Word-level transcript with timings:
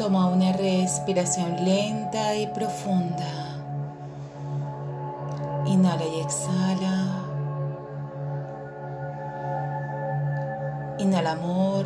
Toma 0.00 0.28
una 0.28 0.50
respiración 0.52 1.62
lenta 1.62 2.34
y 2.34 2.46
profunda. 2.46 3.58
Inhala 5.66 6.06
y 6.06 6.20
exhala. 6.20 7.06
Inhala 10.96 11.32
amor. 11.32 11.84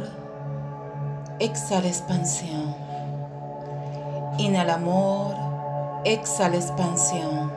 Exhala 1.41 1.89
expansión. 1.89 2.77
Inhala 4.39 4.75
amor. 4.75 5.35
Exhala 6.05 6.55
expansión. 6.55 7.51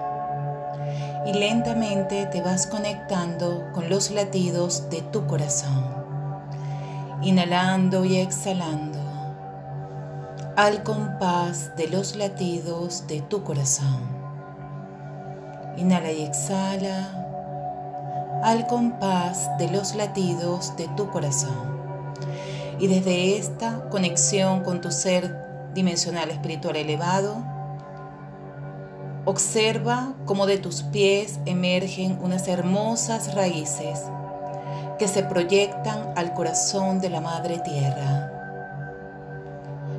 Y 1.27 1.33
lentamente 1.33 2.25
te 2.25 2.41
vas 2.41 2.65
conectando 2.65 3.63
con 3.75 3.91
los 3.91 4.09
latidos 4.09 4.89
de 4.89 5.03
tu 5.03 5.27
corazón. 5.27 5.85
Inhalando 7.21 8.05
y 8.05 8.17
exhalando 8.17 9.06
al 10.57 10.81
compás 10.81 11.75
de 11.75 11.87
los 11.87 12.15
latidos 12.15 13.05
de 13.05 13.21
tu 13.21 13.43
corazón. 13.43 14.01
Inhala 15.77 16.11
y 16.11 16.23
exhala 16.23 18.41
al 18.43 18.65
compás 18.65 19.51
de 19.59 19.69
los 19.69 19.93
latidos 19.93 20.75
de 20.75 20.87
tu 20.97 21.11
corazón. 21.11 21.77
Y 22.79 22.87
desde 22.87 23.37
esta 23.37 23.87
conexión 23.91 24.63
con 24.63 24.81
tu 24.81 24.89
ser 24.89 25.69
dimensional 25.75 26.31
espiritual 26.31 26.75
elevado, 26.75 27.35
observa 29.25 30.15
cómo 30.25 30.47
de 30.47 30.57
tus 30.57 30.81
pies 30.81 31.39
emergen 31.45 32.17
unas 32.19 32.47
hermosas 32.47 33.35
raíces 33.35 34.01
que 34.97 35.07
se 35.07 35.21
proyectan 35.21 36.13
al 36.15 36.33
corazón 36.33 36.99
de 36.99 37.11
la 37.11 37.21
Madre 37.21 37.59
Tierra 37.59 38.36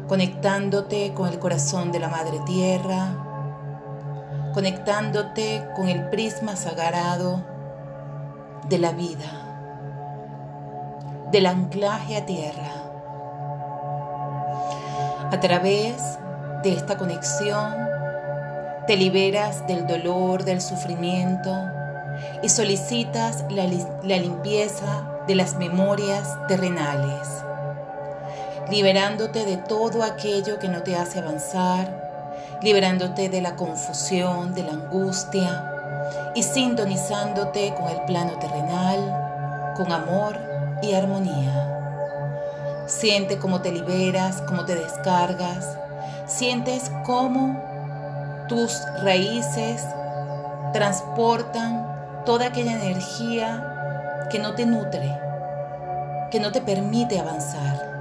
conectándote 0.08 1.12
con 1.12 1.28
el 1.28 1.38
corazón 1.38 1.92
de 1.92 2.00
la 2.00 2.08
Madre 2.08 2.40
Tierra, 2.46 3.08
conectándote 4.54 5.68
con 5.76 5.88
el 5.88 6.08
prisma 6.08 6.56
sagrado 6.56 7.44
de 8.68 8.78
la 8.78 8.92
vida, 8.92 9.30
del 11.30 11.44
anclaje 11.44 12.16
a 12.16 12.24
tierra. 12.24 12.72
A 15.30 15.40
través 15.40 16.18
de 16.62 16.72
esta 16.72 16.96
conexión 16.96 17.74
te 18.86 18.96
liberas 18.96 19.66
del 19.66 19.86
dolor, 19.86 20.44
del 20.44 20.62
sufrimiento 20.62 21.54
y 22.42 22.48
solicitas 22.48 23.44
la, 23.50 23.66
limpieza 24.16 25.22
de 25.26 25.34
las 25.34 25.56
memorias 25.56 26.38
terrenales 26.48 27.44
liberándote 28.70 29.46
de 29.46 29.56
todo 29.56 30.02
aquello 30.02 30.58
que 30.58 30.68
no 30.68 30.82
te 30.82 30.96
hace 30.96 31.20
avanzar, 31.20 32.58
liberándote 32.62 33.28
de 33.28 33.40
la 33.40 33.56
confusión, 33.56 34.54
de 34.54 34.62
la 34.62 34.72
angustia 34.72 35.74
y 36.34 36.42
sintonizándote 36.42 37.74
con 37.74 37.88
el 37.88 38.00
plano 38.02 38.38
terrenal, 38.38 39.72
con 39.76 39.90
amor 39.90 40.36
y 40.82 40.92
armonía. 40.92 41.64
Siente 42.86 43.38
cómo 43.38 43.60
te 43.60 43.72
liberas, 43.72 44.42
cómo 44.42 44.64
te 44.64 44.74
descargas, 44.74 45.76
sientes 46.26 46.90
cómo 47.04 47.60
tus 48.48 48.82
raíces 49.02 49.84
transportan 50.72 51.86
toda 52.24 52.46
aquella 52.46 52.72
energía 52.72 54.26
que 54.30 54.38
no 54.38 54.54
te 54.54 54.66
nutre, 54.66 55.18
que 56.30 56.40
no 56.40 56.52
te 56.52 56.60
permite 56.60 57.18
avanzar. 57.18 57.97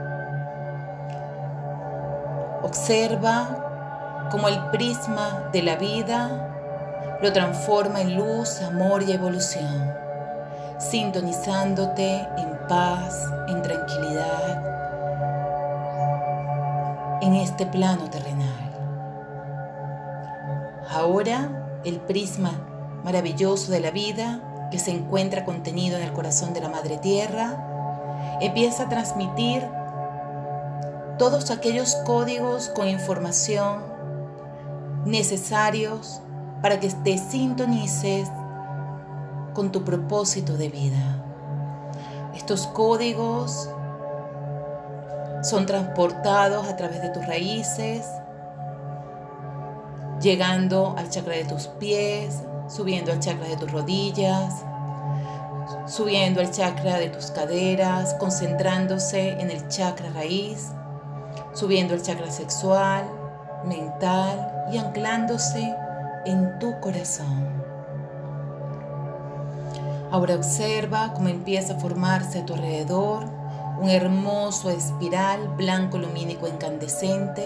Observa 2.67 4.27
cómo 4.29 4.49
el 4.49 4.59
prisma 4.71 5.49
de 5.53 5.63
la 5.63 5.77
vida 5.77 7.17
lo 7.21 7.31
transforma 7.31 8.01
en 8.01 8.17
luz, 8.17 8.61
amor 8.61 9.03
y 9.03 9.13
evolución, 9.13 9.93
sintonizándote 10.77 12.27
en 12.37 12.59
paz, 12.67 13.23
en 13.47 13.61
tranquilidad, 13.61 14.61
en 17.21 17.35
este 17.35 17.65
plano 17.67 18.09
terrenal. 18.09 18.75
Ahora 20.89 21.79
el 21.85 22.01
prisma 22.01 22.51
maravilloso 23.05 23.71
de 23.71 23.79
la 23.79 23.91
vida 23.91 24.41
que 24.71 24.79
se 24.79 24.91
encuentra 24.91 25.45
contenido 25.45 25.95
en 25.95 26.03
el 26.03 26.11
corazón 26.11 26.53
de 26.53 26.59
la 26.59 26.67
Madre 26.67 26.97
Tierra 26.97 28.37
empieza 28.41 28.83
a 28.83 28.89
transmitir 28.89 29.65
todos 31.17 31.49
aquellos 31.51 31.95
códigos 32.05 32.69
con 32.69 32.87
información 32.87 33.81
necesarios 35.05 36.21
para 36.61 36.79
que 36.79 36.89
te 36.89 37.17
sintonices 37.17 38.29
con 39.53 39.71
tu 39.71 39.83
propósito 39.83 40.57
de 40.57 40.69
vida. 40.69 41.23
Estos 42.35 42.67
códigos 42.67 43.69
son 45.41 45.65
transportados 45.65 46.67
a 46.67 46.75
través 46.75 47.01
de 47.01 47.09
tus 47.09 47.25
raíces, 47.25 48.05
llegando 50.21 50.93
al 50.97 51.09
chakra 51.09 51.35
de 51.35 51.45
tus 51.45 51.67
pies, 51.67 52.43
subiendo 52.67 53.11
al 53.11 53.19
chakra 53.19 53.47
de 53.47 53.57
tus 53.57 53.71
rodillas, 53.71 54.53
subiendo 55.87 56.41
al 56.41 56.51
chakra 56.51 56.97
de 56.97 57.09
tus 57.09 57.31
caderas, 57.31 58.13
concentrándose 58.15 59.31
en 59.39 59.49
el 59.49 59.67
chakra 59.67 60.09
raíz 60.09 60.71
subiendo 61.57 61.95
el 61.95 62.03
chakra 62.03 62.29
sexual, 62.29 63.09
mental 63.65 64.67
y 64.71 64.77
anclándose 64.77 65.75
en 66.25 66.59
tu 66.59 66.79
corazón. 66.79 67.47
Ahora 70.11 70.35
observa 70.35 71.13
cómo 71.15 71.29
empieza 71.29 71.73
a 71.73 71.79
formarse 71.79 72.39
a 72.39 72.45
tu 72.45 72.53
alrededor 72.53 73.25
un 73.81 73.89
hermoso 73.89 74.69
espiral 74.69 75.47
blanco 75.49 75.97
lumínico 75.97 76.47
incandescente 76.47 77.43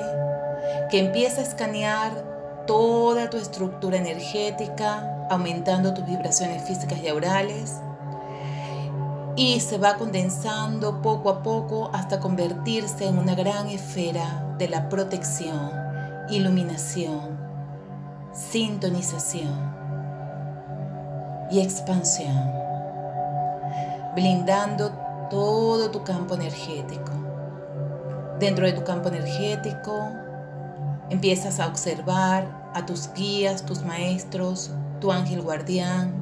que 0.90 1.00
empieza 1.00 1.40
a 1.40 1.46
escanear 1.46 2.12
toda 2.68 3.30
tu 3.30 3.38
estructura 3.38 3.98
energética, 3.98 5.26
aumentando 5.30 5.94
tus 5.94 6.06
vibraciones 6.06 6.64
físicas 6.64 7.00
y 7.02 7.08
aurales 7.08 7.78
y 9.36 9.60
se 9.60 9.78
va 9.78 9.96
condensando 9.96 11.02
poco 11.02 11.30
a 11.30 11.44
poco 11.44 11.90
hasta 11.94 12.20
convertirse 12.20 13.08
en 13.08 13.18
una 13.18 13.36
gran 13.36 13.68
esfera 13.68 14.56
de 14.58 14.68
la 14.68 14.90
protección, 14.90 15.72
iluminación, 16.30 17.40
sintonización 18.34 19.74
y 21.50 21.60
expansión, 21.60 22.52
blindando 24.16 24.92
todo 25.30 25.92
tu 25.92 26.04
campo 26.04 26.36
energético. 26.36 27.12
Dentro 28.40 28.66
de 28.66 28.74
tu 28.74 28.84
campo 28.84 29.10
energético 29.10 30.10
empiezas 31.10 31.60
a 31.60 31.68
observar 31.68 32.72
a 32.74 32.86
tus 32.86 33.12
guías, 33.14 33.66
tus 33.66 33.82
maestros, 33.84 34.72
tu 35.00 35.12
ángel 35.12 35.42
guardián, 35.42 36.14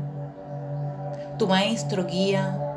tu 1.38 1.48
maestro 1.48 2.06
guía, 2.06 2.69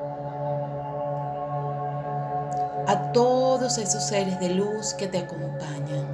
a 2.92 3.10
todos 3.12 3.78
esos 3.78 4.02
seres 4.02 4.38
de 4.38 4.50
luz 4.50 4.92
que 4.92 5.06
te 5.06 5.18
acompañan. 5.18 6.06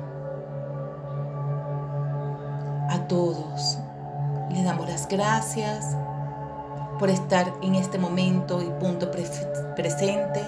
A 2.88 3.08
todos 3.08 3.78
les 4.50 4.64
damos 4.64 4.88
las 4.88 5.08
gracias 5.08 5.96
por 7.00 7.10
estar 7.10 7.52
en 7.62 7.74
este 7.74 7.98
momento 7.98 8.62
y 8.62 8.70
punto 8.80 9.10
presente, 9.10 10.40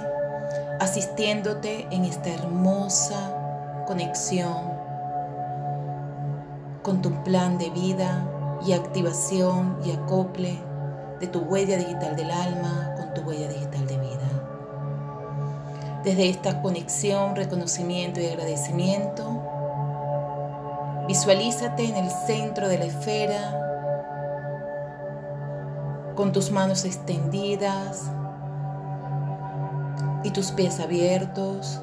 asistiéndote 0.79 1.89
en 1.91 2.05
esta 2.05 2.31
hermosa 2.31 3.85
conexión 3.89 4.71
con 6.85 7.03
tu 7.03 7.11
plan 7.25 7.59
de 7.59 7.71
vida 7.71 8.25
y 8.65 8.73
activación 8.73 9.81
y 9.85 9.91
acople 9.91 10.61
de 11.19 11.27
tu 11.27 11.41
huella 11.41 11.77
digital 11.77 12.15
del 12.15 12.31
alma 12.31 12.95
con 12.97 13.15
tu 13.15 13.23
huella 13.23 13.49
digital 13.49 13.87
de. 13.89 14.00
Desde 16.05 16.31
esta 16.31 16.63
conexión, 16.63 17.37
reconocimiento 17.37 18.21
y 18.21 18.27
agradecimiento, 18.27 19.43
visualízate 21.07 21.85
en 21.85 21.97
el 21.97 22.11
centro 22.11 22.69
de 22.69 22.79
la 22.79 22.87
esfera 22.87 23.61
con 26.15 26.33
tus 26.33 26.51
manos 26.51 26.87
extendidas 26.87 28.11
y 30.25 30.31
tus 30.31 30.53
pies 30.53 30.81
abiertos. 30.81 31.83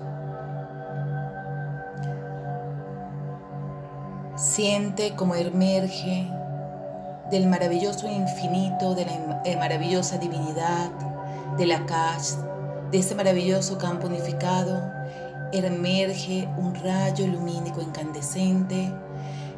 Siente 4.35 5.15
como 5.15 5.35
emerge 5.35 6.27
del 7.29 7.45
maravilloso 7.47 8.07
infinito, 8.07 8.95
de 8.95 9.05
la 9.05 9.41
eh, 9.45 9.57
maravillosa 9.57 10.17
divinidad, 10.17 10.89
de 11.57 11.65
la 11.65 11.85
Kash, 11.85 12.33
de 12.91 12.99
ese 12.99 13.15
maravilloso 13.15 13.77
campo 13.77 14.07
unificado 14.07 14.97
emerge 15.65 16.47
un 16.57 16.75
rayo 16.75 17.27
lumínico 17.27 17.81
incandescente 17.81 18.91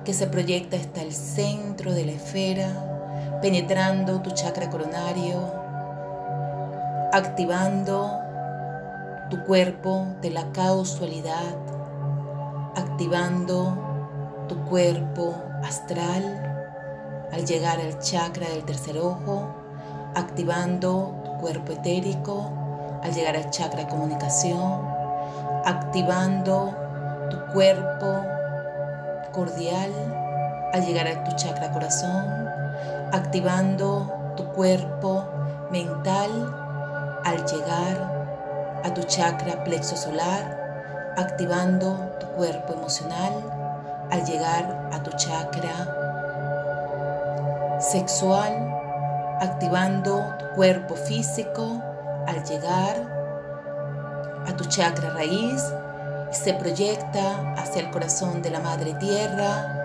que 0.05 0.13
se 0.13 0.27
proyecta 0.27 0.77
hasta 0.77 1.01
el 1.01 1.13
centro 1.13 1.93
de 1.93 2.05
la 2.05 2.11
esfera, 2.13 3.39
penetrando 3.41 4.21
tu 4.21 4.31
chakra 4.31 4.69
coronario, 4.69 5.39
activando 7.11 8.11
tu 9.29 9.43
cuerpo 9.45 10.07
de 10.21 10.31
la 10.31 10.51
causalidad, 10.51 11.55
activando 12.75 14.45
tu 14.47 14.63
cuerpo 14.65 15.35
astral 15.63 16.45
al 17.31 17.45
llegar 17.45 17.79
al 17.79 17.99
chakra 17.99 18.49
del 18.49 18.63
tercer 18.63 18.97
ojo, 18.97 19.47
activando 20.15 21.15
tu 21.23 21.31
cuerpo 21.41 21.73
etérico 21.73 22.58
al 23.03 23.13
llegar 23.13 23.35
al 23.35 23.49
chakra 23.49 23.87
comunicación, 23.87 24.87
activando 25.65 26.75
tu 27.29 27.37
cuerpo 27.53 28.25
cordial 29.31 29.91
al 30.73 30.85
llegar 30.85 31.07
a 31.07 31.23
tu 31.23 31.35
chakra 31.35 31.71
corazón, 31.71 32.47
activando 33.11 34.33
tu 34.35 34.45
cuerpo 34.53 35.25
mental 35.71 36.55
al 37.25 37.45
llegar 37.45 38.19
a 38.83 38.93
tu 38.93 39.03
chakra 39.03 39.63
plexo 39.63 39.95
solar, 39.95 41.13
activando 41.17 42.15
tu 42.19 42.27
cuerpo 42.27 42.73
emocional 42.73 43.33
al 44.11 44.25
llegar 44.25 44.89
a 44.93 45.03
tu 45.03 45.11
chakra 45.11 45.95
sexual, 47.79 48.53
activando 49.39 50.35
tu 50.37 50.45
cuerpo 50.55 50.95
físico 50.95 51.81
al 52.29 52.43
llegar 52.43 52.95
a 54.47 54.55
tu 54.55 54.65
chakra 54.65 55.09
raíz 55.09 55.63
se 56.31 56.53
proyecta 56.53 57.55
hacia 57.57 57.81
el 57.81 57.89
corazón 57.89 58.43
de 58.43 58.51
la 58.51 58.59
Madre 58.59 58.93
Tierra, 58.93 59.75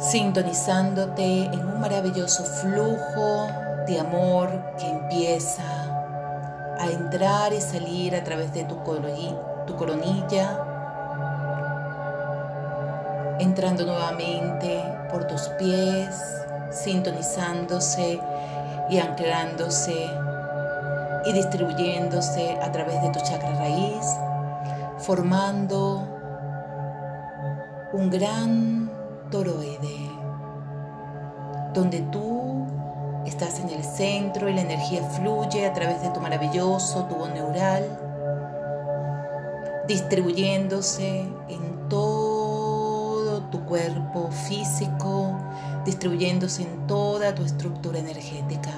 sintonizándote 0.00 1.44
en 1.44 1.68
un 1.68 1.78
maravilloso 1.78 2.42
flujo 2.44 3.48
de 3.86 4.00
amor 4.00 4.48
que 4.78 4.88
empieza 4.88 5.62
a 6.78 6.86
entrar 6.86 7.52
y 7.52 7.60
salir 7.60 8.16
a 8.16 8.24
través 8.24 8.54
de 8.54 8.64
tu, 8.64 8.82
coronilla, 8.82 10.58
entrando 13.38 13.84
nuevamente 13.84 14.82
por 15.10 15.26
tus 15.26 15.42
pies, 15.58 16.16
sintonizándose 16.70 18.18
y 18.88 18.98
anclándose 18.98 20.10
y 21.24 21.32
distribuyéndose 21.32 22.58
a 22.60 22.72
través 22.72 23.00
de 23.02 23.10
tu 23.10 23.20
chakra 23.20 23.54
raíz, 23.58 24.16
formando 24.98 26.08
un 27.92 28.10
gran 28.10 28.90
toroide, 29.30 30.10
donde 31.74 32.00
tú 32.10 32.66
estás 33.26 33.60
en 33.60 33.70
el 33.70 33.84
centro 33.84 34.48
y 34.48 34.54
la 34.54 34.62
energía 34.62 35.02
fluye 35.02 35.66
a 35.66 35.72
través 35.72 36.02
de 36.02 36.10
tu 36.10 36.20
maravilloso 36.20 37.04
tubo 37.04 37.28
neural, 37.28 37.84
distribuyéndose 39.86 41.20
en 41.48 41.88
todo 41.88 43.42
tu 43.50 43.64
cuerpo 43.64 44.30
físico, 44.48 45.36
distribuyéndose 45.84 46.62
en 46.62 46.86
toda 46.86 47.34
tu 47.34 47.44
estructura 47.44 47.98
energética. 47.98 48.70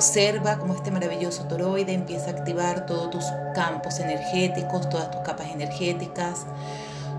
Observa 0.00 0.56
cómo 0.56 0.72
este 0.72 0.90
maravilloso 0.90 1.44
toroide 1.44 1.92
empieza 1.92 2.30
a 2.30 2.32
activar 2.32 2.86
todos 2.86 3.10
tus 3.10 3.24
campos 3.54 4.00
energéticos, 4.00 4.88
todas 4.88 5.10
tus 5.10 5.20
capas 5.20 5.50
energéticas, 5.50 6.46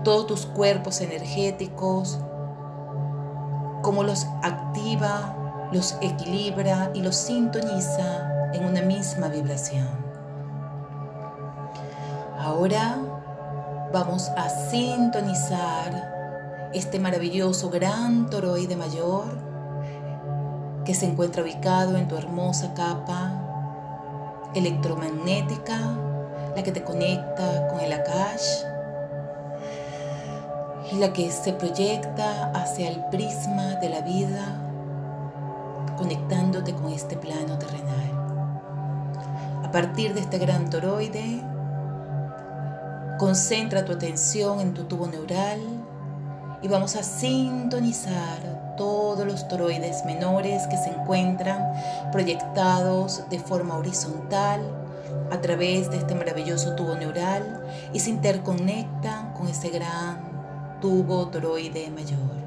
todos 0.02 0.26
tus 0.26 0.46
cuerpos 0.46 1.00
energéticos, 1.00 2.18
cómo 3.82 4.02
los 4.02 4.26
activa, 4.42 5.68
los 5.70 5.96
equilibra 6.00 6.90
y 6.92 7.02
los 7.02 7.14
sintoniza 7.14 8.50
en 8.52 8.64
una 8.64 8.82
misma 8.82 9.28
vibración. 9.28 10.04
Ahora 12.36 12.98
vamos 13.92 14.28
a 14.30 14.48
sintonizar 14.48 16.70
este 16.74 16.98
maravilloso 16.98 17.70
gran 17.70 18.28
toroide 18.28 18.74
mayor 18.74 19.51
que 20.84 20.94
se 20.94 21.06
encuentra 21.06 21.42
ubicado 21.42 21.96
en 21.96 22.08
tu 22.08 22.16
hermosa 22.16 22.74
capa 22.74 23.52
electromagnética, 24.54 25.78
la 26.54 26.62
que 26.62 26.72
te 26.72 26.82
conecta 26.82 27.68
con 27.68 27.80
el 27.80 27.92
Akash 27.92 28.64
y 30.92 30.96
la 30.96 31.12
que 31.12 31.30
se 31.30 31.52
proyecta 31.52 32.50
hacia 32.52 32.90
el 32.90 33.04
prisma 33.06 33.76
de 33.76 33.88
la 33.88 34.00
vida, 34.02 34.60
conectándote 35.96 36.74
con 36.74 36.92
este 36.92 37.16
plano 37.16 37.58
terrenal. 37.58 38.12
A 39.64 39.70
partir 39.70 40.12
de 40.12 40.20
este 40.20 40.38
gran 40.38 40.68
toroide, 40.68 41.42
concentra 43.18 43.84
tu 43.84 43.92
atención 43.92 44.60
en 44.60 44.74
tu 44.74 44.84
tubo 44.84 45.06
neural 45.06 45.60
y 46.60 46.68
vamos 46.68 46.96
a 46.96 47.02
sintonizar 47.02 48.61
todos 48.76 49.26
los 49.26 49.48
toroides 49.48 50.04
menores 50.04 50.66
que 50.66 50.76
se 50.76 50.90
encuentran 50.90 51.72
proyectados 52.10 53.28
de 53.30 53.38
forma 53.38 53.76
horizontal 53.76 54.60
a 55.30 55.40
través 55.40 55.90
de 55.90 55.98
este 55.98 56.14
maravilloso 56.14 56.74
tubo 56.74 56.94
neural 56.94 57.64
y 57.92 58.00
se 58.00 58.10
interconectan 58.10 59.32
con 59.32 59.48
ese 59.48 59.70
gran 59.70 60.78
tubo 60.80 61.28
toroide 61.28 61.90
mayor. 61.90 62.42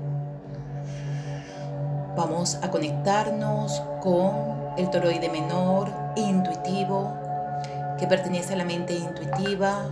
Vamos 2.16 2.58
a 2.62 2.72
conectarnos 2.72 3.82
con 4.02 4.56
el 4.78 4.90
toroide 4.90 5.30
menor 5.30 5.92
intuitivo 6.16 7.14
que 7.98 8.08
pertenece 8.08 8.54
a 8.54 8.58
la 8.58 8.66
mente 8.66 8.94
intuitiva, 8.94 9.86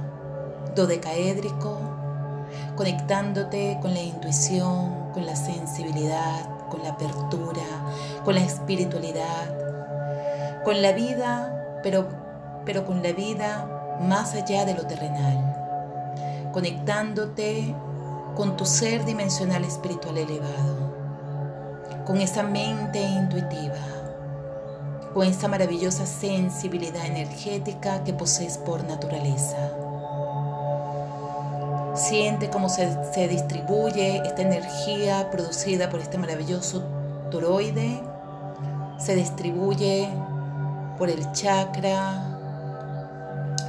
dodecaédrico, 0.76 1.78
conectándote 2.76 3.78
con 3.82 3.94
la 3.94 4.02
intuición, 4.02 5.12
con 5.14 5.26
la 5.26 5.36
sensibilidad, 5.36 6.50
con 6.70 6.84
la 6.84 6.92
apertura, 6.92 7.64
con 8.24 8.36
la 8.36 8.42
espiritualidad, 8.42 10.64
con 10.64 10.82
la 10.82 10.92
vida, 10.92 11.80
pero, 11.84 12.08
pero 12.66 12.86
con 12.86 13.04
la 13.04 13.12
vida 13.12 13.98
más 14.02 14.34
allá 14.34 14.66
de 14.66 14.74
lo 14.74 14.86
terrenal, 14.86 16.50
conectándote 16.52 17.76
con 18.36 18.58
tu 18.58 18.66
ser 18.66 19.06
dimensional 19.06 19.64
espiritual 19.64 20.18
elevado, 20.18 20.94
con 22.06 22.18
esa 22.18 22.44
mente 22.44 23.02
intuitiva, 23.02 23.76
con 25.14 25.28
esa 25.28 25.48
maravillosa 25.48 26.06
sensibilidad 26.06 27.06
energética 27.06 28.04
que 28.04 28.14
posees 28.14 28.58
por 28.58 28.84
naturaleza. 28.84 29.83
Siente 31.96 32.50
cómo 32.50 32.70
se, 32.70 33.28
distribuye 33.28 34.24
esta 34.26 34.42
energía 34.42 35.30
producida 35.30 35.90
por 35.90 36.00
este 36.00 36.18
maravilloso 36.18 36.84
toroide. 37.30 38.02
Se 38.98 39.16
distribuye 39.16 40.10
por 40.98 41.10
el 41.10 41.32
chakra 41.34 42.40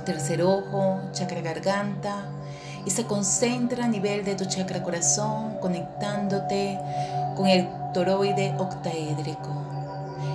tercer 0.07 0.43
ojo, 0.43 1.00
chakra 1.12 1.43
garganta 1.43 2.26
y 2.87 2.90
se 2.90 3.04
concentra 3.04 3.85
a 3.85 3.88
nivel 3.88 4.25
de 4.25 4.35
tu 4.35 4.47
chakra 4.47 4.83
corazón 4.83 5.59
conectándote 5.61 6.78
con 7.37 7.47
el 7.47 7.69
toroide 7.93 8.54
octaédrico. 8.59 9.50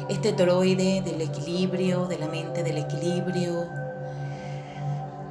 Este 0.10 0.34
toroide 0.34 1.01
del 1.01 1.22
equilibrio, 1.22 2.05
de 2.05 2.19
la 2.19 2.27
mente 2.27 2.62
del 2.62 2.77
equilibrio, 2.77 3.67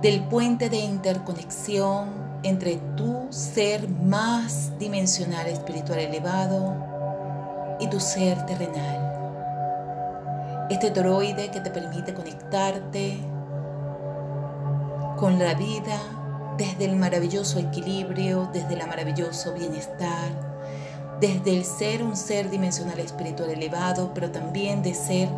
del 0.02 0.22
puente 0.24 0.70
de 0.70 0.78
interconexión 0.78 2.27
entre 2.42 2.76
tu 2.96 3.26
ser 3.30 3.88
más 3.88 4.78
dimensional 4.78 5.46
espiritual 5.46 5.98
elevado 5.98 6.76
y 7.80 7.88
tu 7.88 8.00
ser 8.00 8.44
terrenal. 8.46 9.06
Este 10.70 10.90
toroide 10.90 11.50
que 11.50 11.60
te 11.60 11.70
permite 11.70 12.14
conectarte 12.14 13.18
con 15.16 15.38
la 15.38 15.54
vida 15.54 15.98
desde 16.56 16.84
el 16.84 16.96
maravilloso 16.96 17.58
equilibrio, 17.58 18.48
desde 18.52 18.74
el 18.74 18.86
maravilloso 18.86 19.54
bienestar, 19.54 20.28
desde 21.20 21.56
el 21.56 21.64
ser 21.64 22.02
un 22.02 22.16
ser 22.16 22.50
dimensional 22.50 22.98
espiritual 23.00 23.50
elevado, 23.50 24.12
pero 24.14 24.30
también 24.30 24.82
de 24.82 24.94
ser 24.94 25.28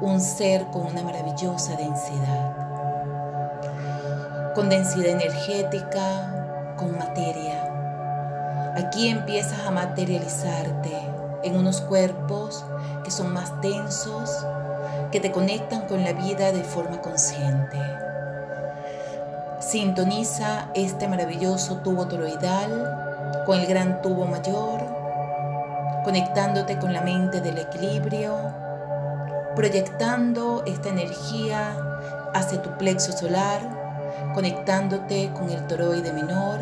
un 0.00 0.20
ser 0.20 0.66
con 0.66 0.86
una 0.86 1.02
maravillosa 1.02 1.76
densidad. 1.76 2.56
Con 4.54 4.68
densidad 4.68 5.06
energética, 5.06 6.37
con 6.78 6.96
materia. 6.96 7.74
Aquí 8.76 9.08
empiezas 9.08 9.66
a 9.66 9.70
materializarte 9.70 10.96
en 11.42 11.56
unos 11.56 11.82
cuerpos 11.82 12.64
que 13.04 13.10
son 13.10 13.32
más 13.32 13.60
densos, 13.60 14.46
que 15.10 15.20
te 15.20 15.30
conectan 15.30 15.86
con 15.86 16.04
la 16.04 16.12
vida 16.12 16.52
de 16.52 16.62
forma 16.62 17.02
consciente. 17.02 17.78
Sintoniza 19.60 20.70
este 20.74 21.08
maravilloso 21.08 21.78
tubo 21.78 22.06
toroidal 22.06 23.42
con 23.44 23.58
el 23.58 23.66
gran 23.66 24.00
tubo 24.00 24.24
mayor, 24.24 24.80
conectándote 26.04 26.78
con 26.78 26.92
la 26.92 27.02
mente 27.02 27.40
del 27.40 27.58
equilibrio, 27.58 28.34
proyectando 29.56 30.62
esta 30.66 30.90
energía 30.90 31.76
hacia 32.32 32.62
tu 32.62 32.70
plexo 32.78 33.12
solar, 33.12 33.77
conectándote 34.34 35.30
con 35.32 35.50
el 35.50 35.66
toroide 35.66 36.12
menor, 36.12 36.60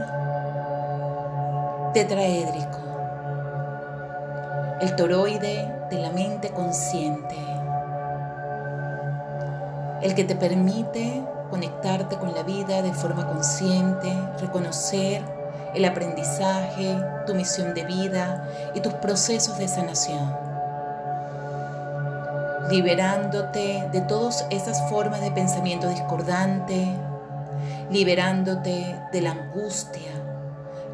tetraédrico, 1.92 2.78
el 4.80 4.94
toroide 4.96 5.72
de 5.90 5.98
la 5.98 6.10
mente 6.10 6.50
consciente, 6.50 7.36
el 10.02 10.14
que 10.14 10.24
te 10.24 10.36
permite 10.36 11.22
conectarte 11.50 12.16
con 12.16 12.34
la 12.34 12.42
vida 12.42 12.82
de 12.82 12.92
forma 12.92 13.26
consciente, 13.26 14.12
reconocer 14.40 15.22
el 15.74 15.84
aprendizaje, 15.84 16.96
tu 17.26 17.34
misión 17.34 17.74
de 17.74 17.84
vida 17.84 18.48
y 18.74 18.80
tus 18.80 18.94
procesos 18.94 19.58
de 19.58 19.68
sanación. 19.68 20.34
Liberándote 22.70 23.88
de 23.92 24.00
todas 24.02 24.46
esas 24.50 24.88
formas 24.90 25.20
de 25.20 25.30
pensamiento 25.30 25.88
discordante, 25.88 26.88
liberándote 27.90 28.96
de 29.12 29.20
la 29.20 29.32
angustia, 29.32 30.12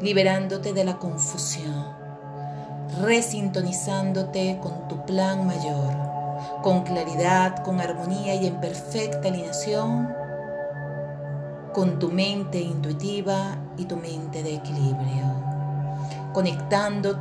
liberándote 0.01 0.73
de 0.73 0.83
la 0.83 0.97
confusión, 0.97 1.85
resintonizándote 3.01 4.59
con 4.61 4.87
tu 4.87 5.05
plan 5.05 5.45
mayor, 5.47 5.93
con 6.61 6.83
claridad, 6.83 7.63
con 7.63 7.79
armonía 7.79 8.35
y 8.35 8.47
en 8.47 8.59
perfecta 8.59 9.27
alineación 9.27 10.13
con 11.73 11.97
tu 11.97 12.11
mente 12.11 12.59
intuitiva 12.59 13.57
y 13.77 13.85
tu 13.85 13.97
mente 13.97 14.43
de 14.43 14.55
equilibrio, 14.55 15.25
conectando 16.31 17.17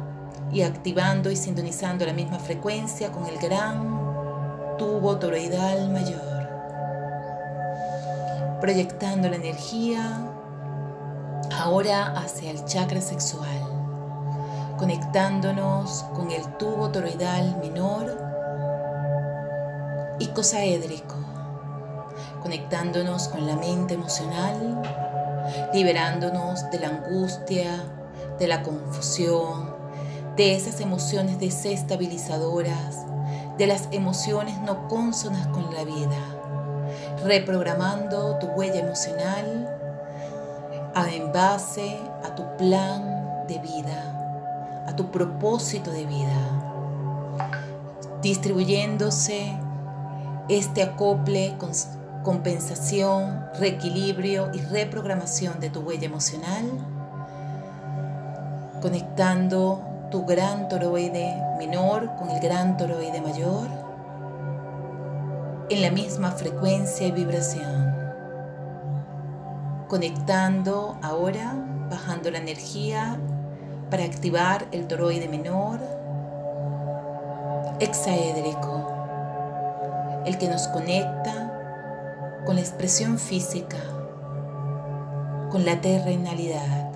y 0.52 0.60
activando 0.60 1.30
y 1.30 1.36
sintonizando 1.36 2.04
la 2.04 2.12
misma 2.12 2.38
frecuencia 2.38 3.10
con 3.10 3.26
el 3.26 3.38
gran 3.38 4.76
tubo 4.76 5.18
toroidal 5.18 5.90
mayor, 5.90 6.31
proyectando 8.62 9.28
la 9.28 9.36
energía 9.36 10.26
ahora 11.58 12.14
hacia 12.16 12.50
el 12.50 12.64
chakra 12.64 13.02
sexual, 13.02 13.60
conectándonos 14.78 16.04
con 16.14 16.30
el 16.30 16.42
tubo 16.56 16.90
toroidal 16.90 17.58
menor 17.60 18.16
y 20.18 20.28
cosaédrico 20.28 21.22
conectándonos 22.42 23.28
con 23.28 23.46
la 23.46 23.56
mente 23.56 23.94
emocional, 23.94 24.82
liberándonos 25.72 26.70
de 26.70 26.80
la 26.80 26.88
angustia, 26.88 27.84
de 28.38 28.48
la 28.48 28.62
confusión, 28.62 29.74
de 30.36 30.56
esas 30.56 30.80
emociones 30.80 31.38
desestabilizadoras, 31.38 33.06
de 33.58 33.66
las 33.66 33.88
emociones 33.92 34.58
no 34.60 34.88
consonas 34.88 35.46
con 35.48 35.72
la 35.72 35.84
vida, 35.84 36.31
reprogramando 37.24 38.36
tu 38.38 38.46
huella 38.48 38.80
emocional 38.80 39.78
en 41.12 41.32
base 41.32 41.98
a 42.24 42.34
tu 42.34 42.44
plan 42.56 43.46
de 43.48 43.58
vida, 43.58 44.84
a 44.86 44.94
tu 44.94 45.10
propósito 45.10 45.90
de 45.90 46.04
vida, 46.04 46.36
distribuyéndose 48.20 49.56
este 50.48 50.82
acople 50.82 51.56
compensación, 52.22 53.46
reequilibrio 53.58 54.50
y 54.52 54.60
reprogramación 54.60 55.60
de 55.60 55.70
tu 55.70 55.80
huella 55.80 56.06
emocional, 56.06 56.64
conectando 58.80 59.82
tu 60.10 60.26
gran 60.26 60.68
toroide 60.68 61.34
menor 61.58 62.14
con 62.16 62.30
el 62.30 62.40
gran 62.40 62.76
toroide 62.76 63.20
mayor 63.20 63.81
en 65.72 65.80
la 65.80 65.90
misma 65.90 66.32
frecuencia 66.32 67.06
y 67.06 67.12
vibración. 67.12 67.96
Conectando 69.88 70.98
ahora, 71.00 71.54
bajando 71.88 72.30
la 72.30 72.38
energía 72.38 73.18
para 73.90 74.04
activar 74.04 74.66
el 74.70 74.86
toroide 74.86 75.28
menor, 75.28 75.80
hexaédrico, 77.80 78.86
el 80.26 80.36
que 80.36 80.48
nos 80.48 80.68
conecta 80.68 82.42
con 82.44 82.56
la 82.56 82.60
expresión 82.60 83.18
física, 83.18 83.78
con 85.50 85.64
la 85.64 85.80
terrenalidad, 85.80 86.92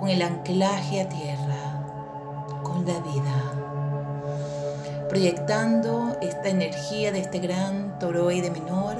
con 0.00 0.08
el 0.08 0.22
anclaje 0.22 1.02
a 1.02 1.08
tierra, 1.08 1.84
con 2.64 2.84
la 2.84 2.98
vida, 2.98 3.52
proyectando 5.08 6.16
esta 6.20 6.48
energía 6.48 7.12
de 7.12 7.20
este 7.20 7.38
gran 7.38 7.89
toroide 8.00 8.50
menor 8.50 8.96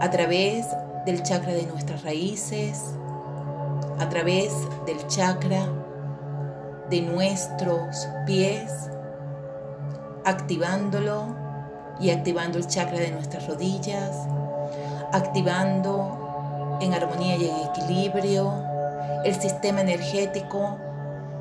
a 0.00 0.10
través 0.10 0.66
del 1.06 1.22
chakra 1.22 1.52
de 1.52 1.66
nuestras 1.66 2.02
raíces, 2.02 2.82
a 4.00 4.08
través 4.08 4.52
del 4.84 5.06
chakra 5.06 5.68
de 6.90 7.02
nuestros 7.02 8.08
pies, 8.26 8.90
activándolo 10.24 11.36
y 12.00 12.10
activando 12.10 12.58
el 12.58 12.66
chakra 12.66 12.98
de 12.98 13.12
nuestras 13.12 13.46
rodillas, 13.46 14.16
activando 15.12 16.78
en 16.80 16.94
armonía 16.94 17.36
y 17.36 17.48
en 17.48 17.56
equilibrio 17.68 18.52
el 19.24 19.34
sistema 19.40 19.82
energético 19.82 20.78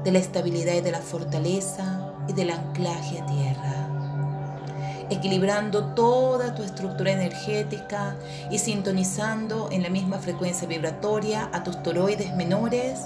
de 0.03 0.11
la 0.11 0.19
estabilidad 0.19 0.75
y 0.75 0.81
de 0.81 0.91
la 0.91 0.99
fortaleza 0.99 2.13
y 2.27 2.33
del 2.33 2.51
anclaje 2.51 3.19
a 3.19 3.25
tierra. 3.25 3.90
Equilibrando 5.11 5.93
toda 5.93 6.55
tu 6.55 6.63
estructura 6.63 7.11
energética 7.11 8.15
y 8.49 8.57
sintonizando 8.57 9.69
en 9.71 9.83
la 9.83 9.89
misma 9.89 10.17
frecuencia 10.17 10.67
vibratoria 10.67 11.49
a 11.53 11.63
tus 11.63 11.83
toroides 11.83 12.33
menores 12.35 13.01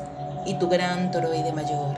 y 0.45 0.53
tu 0.59 0.69
gran 0.69 1.11
toroide 1.11 1.51
mayor. 1.51 1.97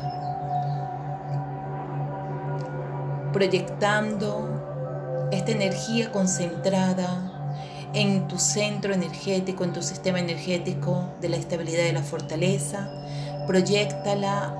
Proyectando 3.34 5.30
esta 5.32 5.52
energía 5.52 6.12
concentrada 6.12 7.38
en 7.94 8.28
tu 8.28 8.40
centro 8.40 8.94
energético, 8.94 9.64
en 9.64 9.74
tu 9.74 9.82
sistema 9.82 10.20
energético 10.20 11.10
de 11.22 11.30
la 11.30 11.38
estabilidad 11.38 11.86
y 11.86 11.92
la 11.92 12.02
fortaleza, 12.02 12.90
proyectala 13.46 14.54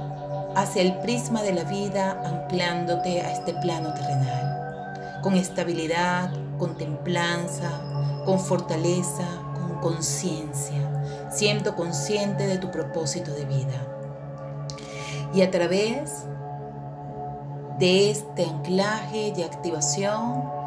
hacia 0.56 0.82
el 0.82 0.98
prisma 1.00 1.44
de 1.44 1.54
la 1.54 1.64
vida 1.64 2.20
anclándote 2.26 3.22
a 3.22 3.32
este 3.32 3.54
plano 3.54 3.94
terrenal, 3.94 4.27
con 5.22 5.36
estabilidad, 5.36 6.32
con 6.58 6.76
templanza, 6.76 7.70
con 8.26 8.40
fortaleza, 8.40 9.28
con 9.54 9.80
conciencia, 9.80 11.30
siendo 11.32 11.76
consciente 11.76 12.48
de 12.48 12.58
tu 12.58 12.72
propósito 12.72 13.32
de 13.32 13.46
vida. 13.46 13.88
Y 15.34 15.42
a 15.42 15.52
través 15.52 16.26
de 17.80 18.10
este 18.10 18.46
anclaje 18.46 19.34
y 19.36 19.44
activación, 19.44 20.58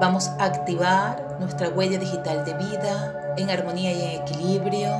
Vamos 0.00 0.28
a 0.40 0.46
activar 0.46 1.36
nuestra 1.38 1.68
huella 1.68 1.98
digital 1.98 2.44
de 2.44 2.54
vida 2.54 3.34
en 3.36 3.48
armonía 3.48 3.92
y 3.92 4.02
en 4.02 4.22
equilibrio 4.22 4.90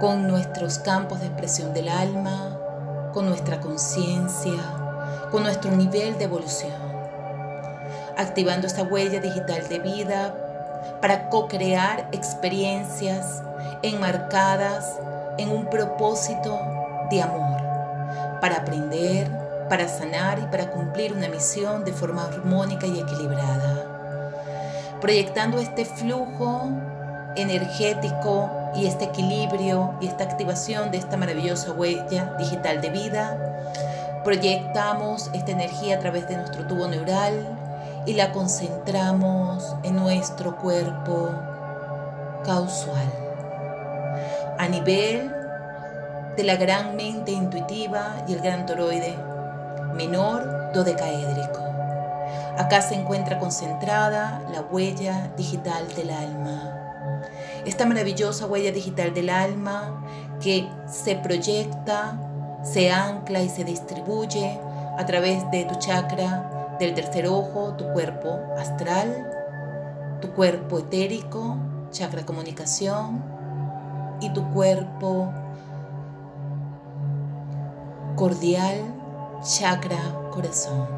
con 0.00 0.28
nuestros 0.28 0.78
campos 0.78 1.20
de 1.20 1.26
expresión 1.26 1.74
del 1.74 1.88
alma, 1.88 2.56
con 3.12 3.26
nuestra 3.26 3.60
conciencia, 3.60 4.60
con 5.32 5.42
nuestro 5.42 5.72
nivel 5.72 6.16
de 6.16 6.24
evolución. 6.24 6.99
Activando 8.16 8.66
esta 8.66 8.82
huella 8.82 9.20
digital 9.20 9.68
de 9.68 9.78
vida 9.78 10.34
para 11.00 11.28
co-crear 11.28 12.08
experiencias 12.12 13.42
enmarcadas 13.82 14.98
en 15.38 15.50
un 15.50 15.66
propósito 15.66 16.58
de 17.10 17.22
amor, 17.22 17.60
para 18.40 18.58
aprender, 18.58 19.28
para 19.68 19.88
sanar 19.88 20.38
y 20.38 20.46
para 20.46 20.70
cumplir 20.70 21.12
una 21.12 21.28
misión 21.28 21.84
de 21.84 21.92
forma 21.92 22.26
armónica 22.26 22.86
y 22.86 23.00
equilibrada. 23.00 23.86
Proyectando 25.00 25.58
este 25.58 25.84
flujo 25.84 26.68
energético 27.36 28.50
y 28.74 28.86
este 28.86 29.04
equilibrio 29.04 29.94
y 30.00 30.08
esta 30.08 30.24
activación 30.24 30.90
de 30.90 30.98
esta 30.98 31.16
maravillosa 31.16 31.72
huella 31.72 32.34
digital 32.38 32.80
de 32.80 32.90
vida, 32.90 33.38
proyectamos 34.24 35.30
esta 35.32 35.52
energía 35.52 35.96
a 35.96 36.00
través 36.00 36.28
de 36.28 36.36
nuestro 36.36 36.66
tubo 36.66 36.86
neural 36.86 37.59
y 38.06 38.14
la 38.14 38.32
concentramos 38.32 39.76
en 39.82 39.96
nuestro 39.96 40.56
cuerpo 40.56 41.30
causal. 42.44 43.12
A 44.58 44.68
nivel 44.68 45.30
de 46.36 46.42
la 46.44 46.56
gran 46.56 46.96
mente 46.96 47.32
intuitiva 47.32 48.24
y 48.26 48.34
el 48.34 48.40
gran 48.40 48.66
toroide 48.66 49.16
menor 49.94 50.72
dodecaédrico. 50.72 51.60
Acá 52.56 52.82
se 52.82 52.94
encuentra 52.94 53.38
concentrada 53.38 54.40
la 54.52 54.62
huella 54.62 55.30
digital 55.36 55.88
del 55.94 56.10
alma. 56.10 56.76
esta 57.66 57.84
maravillosa 57.84 58.46
huella 58.46 58.72
digital 58.72 59.12
del 59.12 59.28
alma 59.28 60.02
que 60.40 60.66
se 60.86 61.16
proyecta, 61.16 62.18
se 62.62 62.90
ancla 62.90 63.42
y 63.42 63.48
se 63.50 63.64
distribuye 63.64 64.58
a 64.96 65.04
través 65.04 65.50
de 65.50 65.64
tu 65.64 65.74
chakra 65.74 66.59
del 66.80 66.94
tercer 66.94 67.28
ojo, 67.28 67.74
tu 67.74 67.92
cuerpo 67.92 68.40
astral, 68.58 69.30
tu 70.20 70.32
cuerpo 70.32 70.78
etérico, 70.78 71.58
chakra 71.90 72.24
comunicación 72.24 73.22
y 74.20 74.30
tu 74.30 74.50
cuerpo 74.50 75.30
cordial, 78.16 78.76
chakra 79.42 79.98
corazón, 80.30 80.88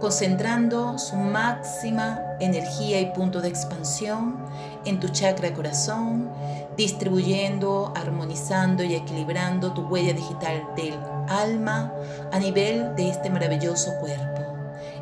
concentrando 0.00 0.98
su 0.98 1.16
máxima 1.16 2.20
energía 2.38 3.00
y 3.00 3.12
punto 3.12 3.40
de 3.40 3.48
expansión 3.48 4.36
en 4.84 5.00
tu 5.00 5.08
chakra 5.08 5.52
corazón, 5.52 6.30
distribuyendo, 6.76 7.92
armonizando 7.96 8.84
y 8.84 8.94
equilibrando 8.94 9.72
tu 9.72 9.82
huella 9.82 10.12
digital 10.12 10.62
del 10.76 10.94
alma 11.28 11.92
a 12.32 12.38
nivel 12.38 12.94
de 12.94 13.10
este 13.10 13.30
maravilloso 13.30 13.94
cuerpo, 14.00 14.47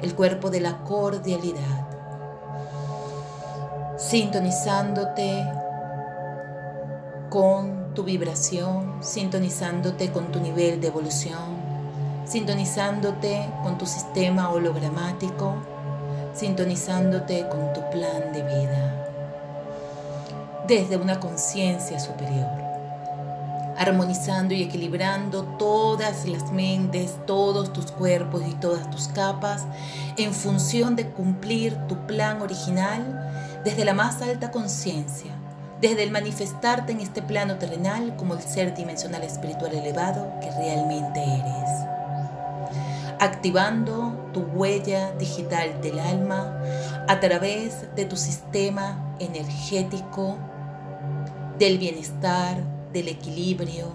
el 0.03 0.15
cuerpo 0.15 0.51
de 0.51 0.61
la 0.61 0.79
cordialidad, 0.79 1.87
sintonizándote 3.99 5.45
con 7.31 7.95
tu 7.95 8.05
vibración, 8.05 9.03
sintonizándote 9.03 10.13
con 10.13 10.31
tu 10.33 10.41
nivel 10.41 10.81
de 10.81 10.89
evolución, 10.89 11.57
sintonizándote 12.25 13.49
con 13.63 13.79
tu 13.79 13.87
sistema 13.87 14.51
hologramático, 14.51 15.55
sintonizándote 16.35 17.49
con 17.49 17.73
tu 17.73 17.89
plan 17.91 18.33
de 18.33 18.43
vida 18.43 18.97
desde 20.67 20.97
una 20.97 21.21
conciencia 21.21 22.01
superior, 22.01 22.49
armonizando 23.79 24.55
y 24.55 24.63
equilibrando 24.63 25.45
todas 25.59 26.27
las 26.27 26.51
mentes, 26.53 27.15
todos 27.27 27.73
tus 27.73 27.87
cuerpos 27.93 28.43
y 28.47 28.55
todas 28.55 28.91
tus 28.91 29.09
capas 29.09 29.65
en 30.17 30.33
función 30.33 30.97
de 30.97 31.09
cumplir 31.11 31.75
tu 31.87 32.07
plan 32.07 32.41
original 32.43 33.61
desde 33.65 33.85
la 33.85 33.95
más 33.95 34.23
alta 34.23 34.51
conciencia, 34.51 35.33
desde 35.81 36.03
el 36.03 36.11
manifestarte 36.11 36.93
en 36.93 37.01
este 37.01 37.21
plano 37.23 37.57
terrenal 37.57 38.17
como 38.17 38.35
el 38.35 38.41
ser 38.41 38.75
dimensional 38.75 39.23
espiritual 39.23 39.75
elevado 39.75 40.33
que 40.41 40.51
realmente 40.51 41.23
eres. 41.23 41.71
Activando 43.19 44.31
tu 44.33 44.41
huella 44.41 45.13
digital 45.13 45.81
del 45.81 45.99
alma 45.99 46.61
a 47.09 47.19
través 47.21 47.95
de 47.95 48.05
tu 48.05 48.17
sistema 48.17 49.15
energético, 49.19 50.37
del 51.59 51.79
bienestar, 51.79 52.59
del 52.97 53.09
equilibrio, 53.09 53.93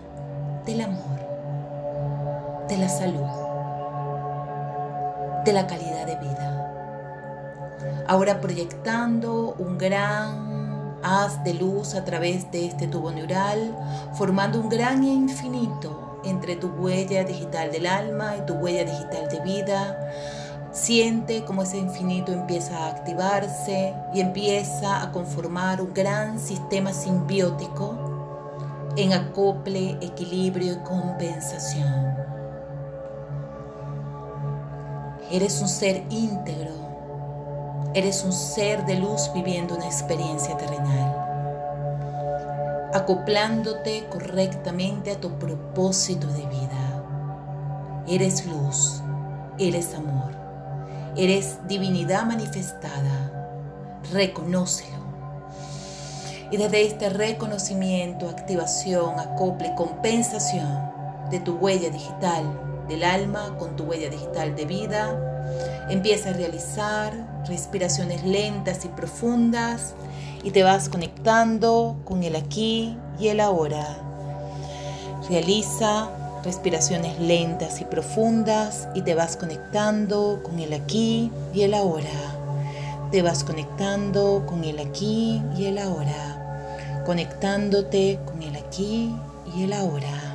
del 0.64 0.82
amor, 0.82 1.18
de 2.70 2.78
la 2.78 2.88
salud, 2.88 3.26
de 5.44 5.54
la 5.54 5.66
calidad 5.66 6.06
de 6.06 6.18
vida. 6.18 8.06
Ahora 8.08 8.40
proyectando 8.40 9.56
un 9.58 9.80
gran 9.80 11.00
haz 11.02 11.44
de 11.44 11.56
luz 11.56 11.96
a 11.96 12.06
través 12.06 12.52
de 12.52 12.68
este 12.68 12.86
tubo 12.86 13.10
neural, 13.10 13.76
formando 14.14 14.60
un 14.60 14.70
gran 14.70 15.04
infinito 15.04 16.22
entre 16.24 16.56
tu 16.56 16.68
huella 16.68 17.24
digital 17.24 17.72
del 17.72 17.88
alma 17.88 18.36
y 18.38 18.46
tu 18.46 18.54
huella 18.54 18.84
digital 18.84 19.28
de 19.30 19.40
vida. 19.40 19.98
Siente 20.72 21.44
cómo 21.44 21.64
ese 21.64 21.80
infinito 21.80 22.32
empieza 22.32 22.78
a 22.78 22.90
activarse 22.90 23.96
y 24.14 24.20
empieza 24.20 25.02
a 25.02 25.12
conformar 25.12 25.82
un 25.82 25.92
gran 25.92 26.40
sistema 26.40 26.94
simbiótico 26.94 28.11
en 28.98 29.14
acople, 29.14 29.98
equilibrio 30.02 30.74
y 30.74 30.78
compensación. 30.78 32.16
Eres 35.32 35.62
un 35.62 35.68
ser 35.68 36.04
íntegro, 36.10 36.74
eres 37.94 38.24
un 38.24 38.34
ser 38.34 38.86
de 38.86 38.96
luz 38.96 39.32
viviendo 39.34 39.76
una 39.76 39.86
experiencia 39.86 40.58
terrenal 40.58 41.22
acoplándote 42.94 44.08
correctamente 44.10 45.12
a 45.12 45.20
tu 45.20 45.32
propósito 45.40 46.28
de 46.28 46.46
vida. 46.46 48.04
Eres 48.08 48.46
luz, 48.46 49.02
eres 49.58 49.94
amor, 49.96 50.32
eres 51.16 51.60
divinidad 51.68 52.26
manifestada. 52.26 53.32
Reconócelo. 54.12 55.11
Y 56.52 56.58
desde 56.58 56.86
este 56.86 57.10
reconocimiento, 57.10 58.28
activación, 58.28 59.20
acople, 59.20 59.74
compensación 59.76 60.92
de 61.30 61.40
tu 61.40 61.56
huella 61.56 61.90
digital 61.90 62.44
del 62.90 63.06
alma 63.06 63.56
con 63.58 63.78
tu 63.78 63.86
huella 63.86 64.10
digital 64.10 64.54
de 64.56 64.66
vida, 64.66 65.18
empieza 65.90 66.32
a 66.32 66.34
realizar 66.34 67.14
respiraciones 67.48 68.24
lentas 68.24 68.84
y 68.84 68.90
profundas 68.90 69.96
y 70.44 70.52
te 70.52 70.64
vas 70.64 70.90
conectando 70.90 71.98
con 72.04 72.24
el 72.24 72.36
aquí 72.36 72.98
y 73.18 73.30
el 73.30 73.40
ahora. 73.40 73.98
Realiza 75.30 76.10
respiraciones 76.44 77.20
lentas 77.20 77.80
y 77.80 77.86
profundas 77.86 78.90
y 78.94 79.04
te 79.04 79.16
vas 79.16 79.38
conectando 79.38 80.42
con 80.44 80.60
el 80.60 80.74
aquí 80.74 81.32
y 81.54 81.62
el 81.62 81.74
ahora. 81.74 82.10
Te 83.12 83.22
vas 83.22 83.44
conectando 83.44 84.46
con 84.48 84.64
el 84.64 84.80
aquí 84.80 85.42
y 85.56 85.66
el 85.66 85.78
ahora. 85.78 86.31
Conectándote 87.12 88.20
con 88.26 88.42
el 88.42 88.56
aquí 88.56 89.14
y 89.54 89.64
el 89.64 89.74
ahora. 89.74 90.31